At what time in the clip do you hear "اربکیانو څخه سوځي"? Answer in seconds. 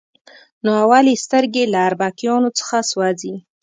1.87-3.35